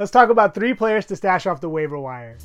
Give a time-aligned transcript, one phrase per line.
[0.00, 2.38] Let's talk about three players to stash off the waiver wire.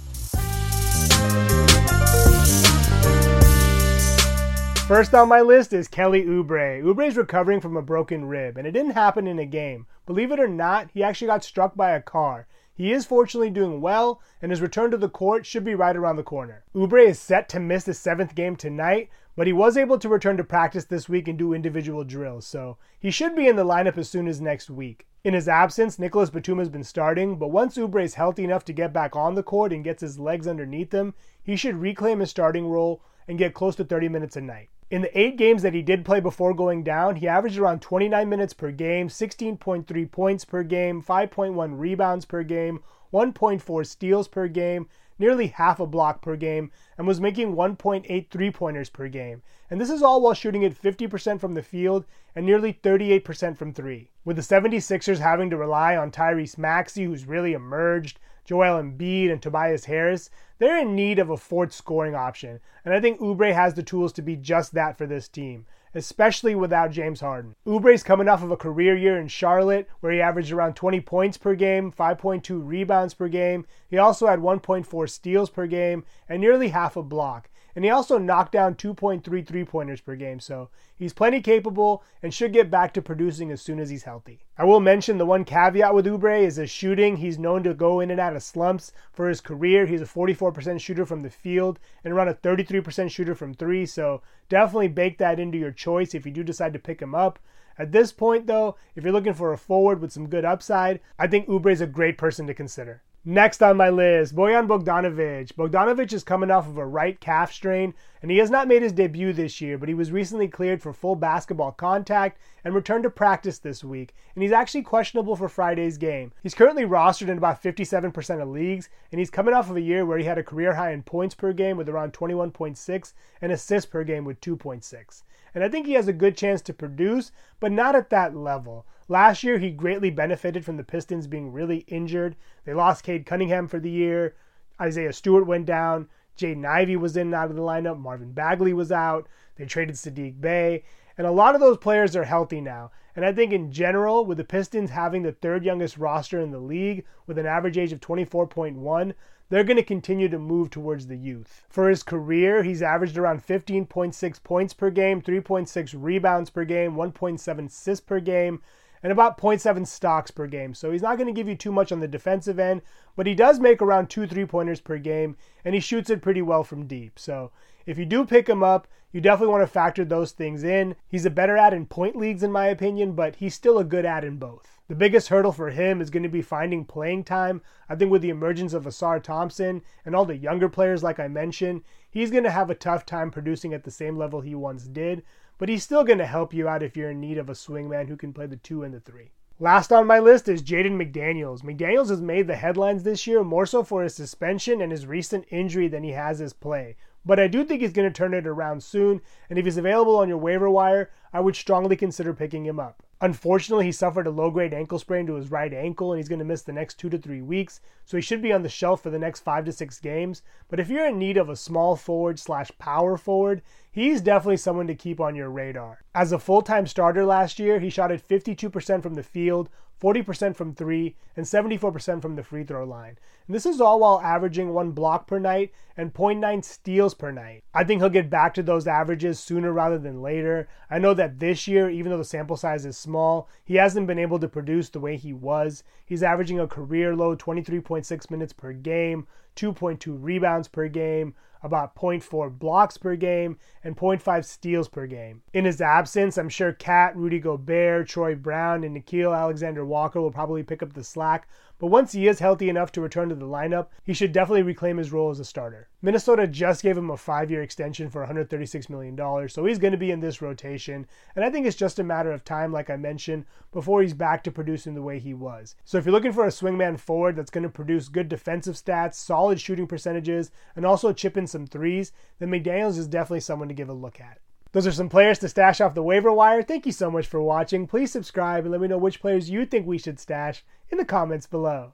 [4.85, 6.83] First on my list is Kelly Oubre.
[6.83, 9.87] Oubre is recovering from a broken rib, and it didn't happen in a game.
[10.05, 12.45] Believe it or not, he actually got struck by a car.
[12.73, 16.17] He is fortunately doing well, and his return to the court should be right around
[16.17, 16.65] the corner.
[16.75, 20.35] Oubre is set to miss the seventh game tonight, but he was able to return
[20.35, 23.97] to practice this week and do individual drills, so he should be in the lineup
[23.97, 25.07] as soon as next week.
[25.25, 28.71] In his absence, Nicolas Batum has been starting, but once Oubre is healthy enough to
[28.71, 32.29] get back on the court and gets his legs underneath him, he should reclaim his
[32.29, 34.69] starting role and get close to 30 minutes a night.
[34.91, 38.29] In the eight games that he did play before going down, he averaged around 29
[38.29, 42.83] minutes per game, 16.3 points per game, 5.1 rebounds per game,
[43.15, 48.51] 1.4 steals per game, nearly half a block per game, and was making 1.8 three
[48.51, 49.41] pointers per game.
[49.69, 52.03] And this is all while shooting at 50% from the field
[52.35, 54.09] and nearly 38% from three.
[54.25, 59.41] With the 76ers having to rely on Tyrese Maxey, who's really emerged, Joel Embiid, and
[59.41, 62.59] Tobias Harris, they're in need of a fourth scoring option.
[62.83, 66.53] And I think Oubre has the tools to be just that for this team, especially
[66.53, 67.55] without James Harden.
[67.65, 71.37] Oubre's coming off of a career year in Charlotte where he averaged around 20 points
[71.37, 73.65] per game, 5.2 rebounds per game.
[73.89, 77.49] He also had 1.4 steals per game and nearly half a block.
[77.75, 82.33] And he also knocked down 2.3 three pointers per game, so he's plenty capable and
[82.33, 84.45] should get back to producing as soon as he's healthy.
[84.57, 87.17] I will mention the one caveat with Oubre is his shooting.
[87.17, 89.85] He's known to go in and out of slumps for his career.
[89.85, 94.21] He's a 44% shooter from the field and around a 33% shooter from three, so
[94.47, 97.39] definitely bake that into your choice if you do decide to pick him up.
[97.77, 101.27] At this point, though, if you're looking for a forward with some good upside, I
[101.27, 103.01] think Oubre is a great person to consider.
[103.27, 105.53] Next on my list, Bojan Bogdanovic.
[105.53, 108.91] Bogdanovic is coming off of a right calf strain, and he has not made his
[108.91, 113.09] debut this year, but he was recently cleared for full basketball contact and returned to
[113.09, 116.33] practice this week, and he's actually questionable for Friday's game.
[116.43, 120.05] He's currently rostered in about 57% of leagues, and he's coming off of a year
[120.05, 123.89] where he had a career high in points per game with around 21.6 and assists
[123.89, 125.23] per game with 2.6.
[125.55, 128.85] And I think he has a good chance to produce, but not at that level.
[129.07, 132.35] Last year, he greatly benefited from the Pistons being really injured.
[132.63, 134.35] They lost Cade Cunningham for the year.
[134.81, 136.09] Isaiah Stewart went down.
[136.37, 137.99] Jaden Ivey was in and out of the lineup.
[137.99, 139.27] Marvin Bagley was out.
[139.57, 140.83] They traded Saddiq Bey.
[141.17, 142.91] And a lot of those players are healthy now.
[143.15, 146.59] And I think in general, with the Pistons having the third youngest roster in the
[146.59, 149.13] league with an average age of 24.1,
[149.49, 151.63] they're going to continue to move towards the youth.
[151.69, 157.67] For his career, he's averaged around 15.6 points per game, 3.6 rebounds per game, 1.7
[157.67, 158.61] assists per game,
[159.05, 160.73] and about 0.7 stocks per game.
[160.73, 162.81] So he's not going to give you too much on the defensive end,
[163.15, 166.41] but he does make around two three pointers per game, and he shoots it pretty
[166.41, 167.19] well from deep.
[167.19, 167.51] So
[167.85, 170.95] if you do pick him up, you definitely want to factor those things in.
[171.07, 174.07] He's a better add in point leagues, in my opinion, but he's still a good
[174.07, 174.79] add in both.
[174.87, 177.61] The biggest hurdle for him is going to be finding playing time.
[177.87, 181.27] I think with the emergence of Ausar Thompson and all the younger players, like I
[181.27, 184.85] mentioned, he's going to have a tough time producing at the same level he once
[184.85, 185.21] did
[185.57, 188.07] but he's still going to help you out if you're in need of a swingman
[188.07, 189.31] who can play the two and the three.
[189.59, 191.61] Last on my list is Jaden McDaniels.
[191.63, 195.45] McDaniels has made the headlines this year more so for his suspension and his recent
[195.49, 196.97] injury than he has his play.
[197.25, 200.17] But I do think he's going to turn it around soon, and if he's available
[200.17, 203.01] on your waiver wire, I would strongly consider picking him up.
[203.21, 206.39] Unfortunately, he suffered a low grade ankle sprain to his right ankle and he's going
[206.39, 209.01] to miss the next two to three weeks, so he should be on the shelf
[209.01, 210.41] for the next five to six games.
[210.67, 214.87] But if you're in need of a small forward slash power forward, he's definitely someone
[214.87, 216.03] to keep on your radar.
[216.13, 219.69] As a full time starter last year, he shot at 52% from the field,
[220.01, 223.17] 40% from three, and 74% from the free throw line.
[223.47, 227.63] And this is all while averaging one block per night and 0.9 steals per night.
[227.73, 230.67] I think he'll get back to those averages sooner rather than later.
[230.89, 234.19] I know that this year, even though the sample size is small, he hasn't been
[234.19, 235.83] able to produce the way he was.
[236.05, 241.33] He's averaging a career low 23.6 minutes per game, 2.2 rebounds per game,
[241.63, 245.41] about 0.4 blocks per game, and 0.5 steals per game.
[245.53, 250.31] In his absence, I'm sure KAT, Rudy Gobert, Troy Brown, and Nickeil Alexander Walker will
[250.31, 251.47] probably pick up the slack,
[251.77, 254.97] but once he is healthy enough to return to the lineup, he should definitely reclaim
[254.97, 255.89] his role as a starter.
[256.01, 259.97] Minnesota just gave him a five year extension for $136 million, so he's going to
[259.97, 261.05] be in this rotation,
[261.35, 264.43] and I think it's just a matter of time, like I mentioned, before he's back
[264.43, 265.75] to producing the way he was.
[265.83, 269.15] So if you're looking for a swingman forward that's going to produce good defensive stats,
[269.15, 273.73] solid shooting percentages, and also chip in some threes, then McDaniels is definitely someone to
[273.73, 274.39] give a look at.
[274.75, 276.61] Those are some players to stash off the waiver wire.
[276.61, 277.87] Thank you so much for watching.
[277.87, 281.05] Please subscribe and let me know which players you think we should stash in the
[281.05, 281.93] comments below.